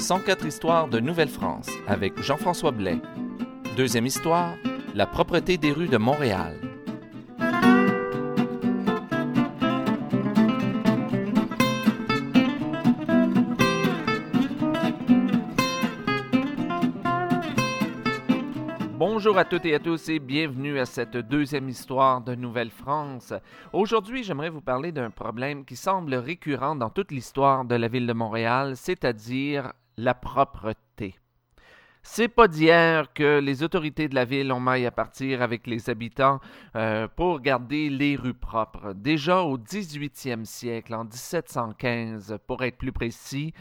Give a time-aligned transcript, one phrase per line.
[0.00, 2.98] 104 histoires de Nouvelle-France avec Jean-François Blais.
[3.76, 4.54] Deuxième histoire,
[4.94, 6.56] la propreté des rues de Montréal.
[18.96, 23.34] Bonjour à toutes et à tous et bienvenue à cette deuxième histoire de Nouvelle-France.
[23.74, 28.06] Aujourd'hui, j'aimerais vous parler d'un problème qui semble récurrent dans toute l'histoire de la ville
[28.06, 31.16] de Montréal, c'est-à-dire la propreté.
[32.02, 35.90] C'est pas d'hier que les autorités de la ville ont maille à partir avec les
[35.90, 36.40] habitants
[36.74, 38.94] euh, pour garder les rues propres.
[38.94, 43.52] Déjà au 18e siècle, en 1715 pour être plus précis,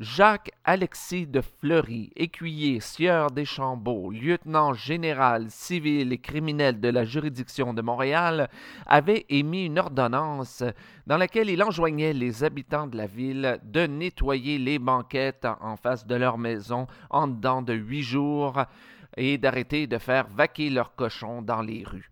[0.00, 7.74] Jacques-Alexis de Fleury, écuyer, sieur des Chambeaux, lieutenant général civil et criminel de la juridiction
[7.74, 8.48] de Montréal,
[8.86, 10.64] avait émis une ordonnance
[11.06, 16.06] dans laquelle il enjoignait les habitants de la ville de nettoyer les banquettes en face
[16.06, 18.64] de leur maison en dedans de huit jours
[19.18, 22.09] et d'arrêter de faire vaquer leurs cochons dans les rues.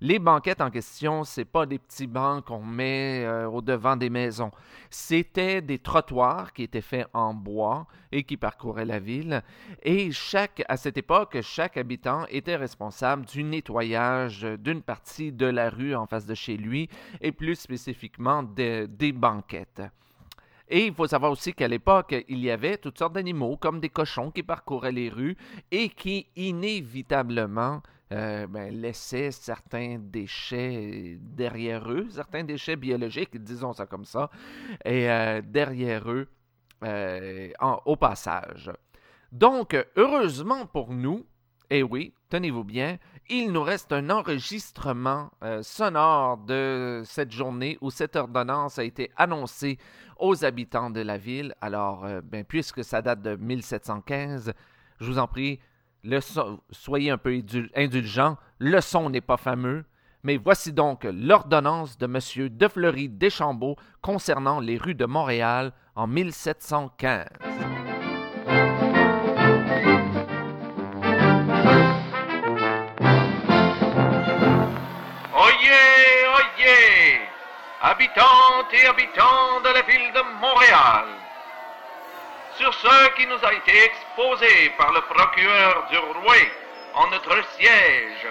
[0.00, 4.10] Les banquettes en question, c'est pas des petits bancs qu'on met euh, au devant des
[4.10, 4.52] maisons.
[4.90, 9.42] C'était des trottoirs qui étaient faits en bois et qui parcouraient la ville.
[9.82, 15.68] Et chaque, à cette époque, chaque habitant était responsable du nettoyage d'une partie de la
[15.68, 16.88] rue en face de chez lui
[17.20, 19.82] et plus spécifiquement des banquettes.
[20.70, 23.88] Et il faut savoir aussi qu'à l'époque, il y avait toutes sortes d'animaux, comme des
[23.88, 25.36] cochons qui parcouraient les rues
[25.70, 34.06] et qui inévitablement euh, ben, certains déchets derrière eux, certains déchets biologiques, disons ça comme
[34.06, 34.30] ça,
[34.84, 36.26] et euh, derrière eux
[36.84, 37.50] euh,
[37.84, 38.70] au passage.
[39.30, 41.26] Donc, heureusement pour nous,
[41.70, 42.96] et eh oui, tenez-vous bien,
[43.28, 49.78] il nous reste un enregistrement sonore de cette journée où cette ordonnance a été annoncée
[50.18, 51.54] aux habitants de la ville.
[51.60, 54.54] Alors, ben, puisque ça date de 1715,
[54.98, 55.60] je vous en prie,
[56.08, 56.20] le
[56.70, 57.38] soyez un peu
[57.76, 59.84] indulgents, le son n'est pas fameux,
[60.22, 62.48] mais voici donc l'ordonnance de M.
[62.48, 67.26] De Fleury Deschambault concernant les rues de Montréal en 1715.
[75.34, 77.20] Oyez, oyez,
[78.72, 81.17] et habitants de la ville de Montréal
[82.58, 86.34] sur ce qui nous a été exposé par le procureur du roi
[86.94, 88.26] en notre siège,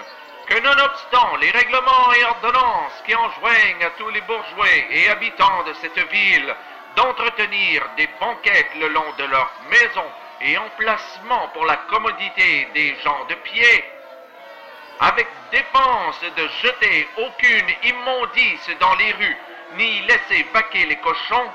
[0.46, 5.72] que nonobstant les règlements et ordonnances qui enjoignent à tous les bourgeois et habitants de
[5.74, 6.54] cette ville
[6.96, 10.10] d'entretenir des banquettes le long de leurs maisons
[10.42, 13.84] et emplacements pour la commodité des gens de pied,
[15.00, 19.36] avec dépense de jeter aucune immondice dans les rues,
[19.76, 21.50] ni laisser vaquer les cochons,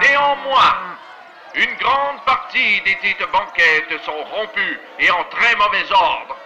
[0.00, 0.97] néanmoins,
[1.54, 6.36] une grande partie des dites banquettes sont rompues et en très mauvais ordre.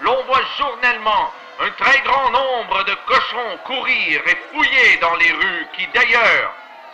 [0.00, 5.66] L'on voit journellement un très grand nombre de cochons courir et fouiller dans les rues
[5.76, 6.52] qui d'ailleurs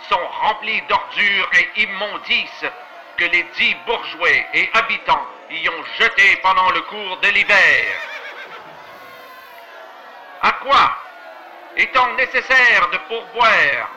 [0.09, 2.67] sont remplies d'ordures et immondices
[3.17, 7.85] que les dix bourgeois et habitants y ont jetés pendant le cours de l'hiver.
[10.43, 10.97] À quoi,
[11.77, 13.91] étant nécessaire de pourvoir,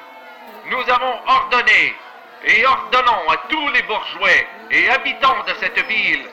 [0.65, 1.95] nous avons ordonné
[2.43, 4.29] et ordonnons à tous les bourgeois
[4.71, 6.25] et habitants de cette ville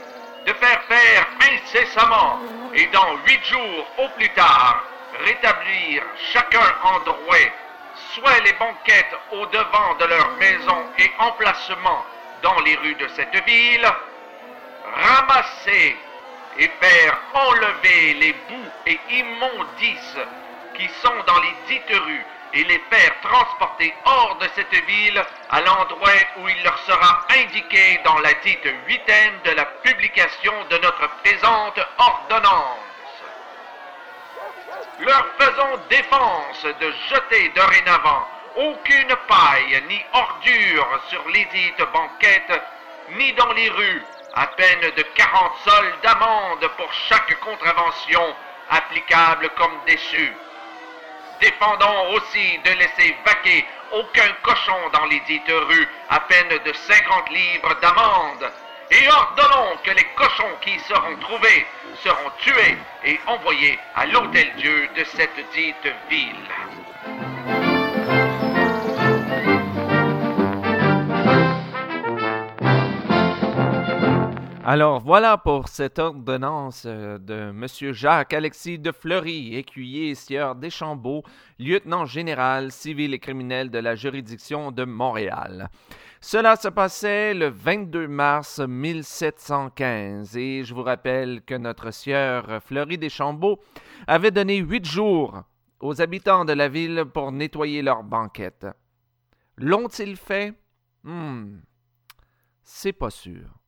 [0.47, 2.41] de faire faire incessamment
[2.75, 4.83] et dans huit jours au plus tard
[5.25, 7.49] rétablir chacun en droit
[8.15, 12.05] soit les banquettes au devant de leur maison et emplacement
[12.43, 13.87] dans les rues de cette ville,
[14.95, 15.97] ramasser
[16.59, 20.19] et faire enlever les bouts et immondices
[20.75, 25.61] qui sont dans les dites rues et les faire transporter hors de cette ville à
[25.61, 31.09] l'endroit où il leur sera indiqué dans la dite huitaine de la publication de notre
[31.23, 32.79] présente ordonnance.
[34.99, 42.63] Leur faisons défense de jeter dorénavant aucune paille ni ordure sur les dites banquettes,
[43.11, 44.05] ni dans les rues,
[44.35, 48.35] à peine de quarante sols d'amende pour chaque contravention
[48.71, 50.35] applicable comme déçue
[51.41, 57.31] défendons aussi de laisser vaquer aucun cochon dans les dites rues à peine de 50
[57.31, 58.53] livres d'amende.
[58.91, 61.67] Et ordonnons que les cochons qui seront trouvés
[62.03, 66.90] seront tués et envoyés à l'hôtel Dieu de cette dite ville.
[74.73, 77.93] Alors voilà pour cette ordonnance euh, de M.
[77.93, 81.25] Jacques-Alexis de Fleury, écuyer sieur Deschambault,
[81.59, 85.71] lieutenant général civil et criminel de la juridiction de Montréal.
[86.21, 92.97] Cela se passait le 22 mars 1715 et je vous rappelle que notre sieur Fleury
[92.97, 93.59] Deschambault
[94.07, 95.43] avait donné huit jours
[95.81, 98.69] aux habitants de la ville pour nettoyer leur banquette.
[99.57, 100.55] L'ont-ils fait?
[101.03, 101.57] Hmm,
[102.63, 103.60] c'est pas sûr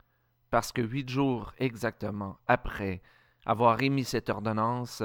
[0.53, 3.03] parce que huit jours exactement après
[3.47, 5.03] avoir émis cette ordonnance,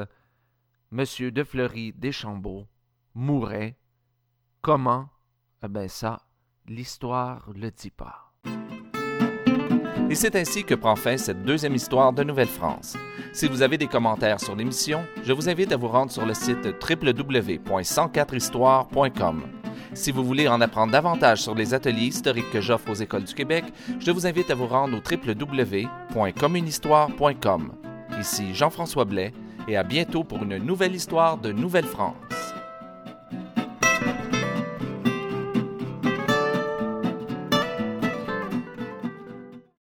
[0.92, 1.06] M.
[1.32, 2.68] de Fleury Deschambault
[3.16, 3.78] mourait.
[4.62, 5.08] Comment?
[5.64, 6.20] Eh bien ça,
[6.68, 8.34] l'histoire le dit pas.
[10.10, 12.98] Et c'est ainsi que prend fin cette deuxième histoire de Nouvelle-France.
[13.32, 16.34] Si vous avez des commentaires sur l'émission, je vous invite à vous rendre sur le
[16.34, 19.57] site www.104histoire.com.
[19.98, 23.34] Si vous voulez en apprendre davantage sur les ateliers historiques que j'offre aux écoles du
[23.34, 23.66] Québec,
[24.00, 27.72] je vous invite à vous rendre au www.communhistoire.com.
[28.20, 29.34] Ici Jean-François Blais
[29.68, 32.37] et à bientôt pour une nouvelle histoire de Nouvelle-France.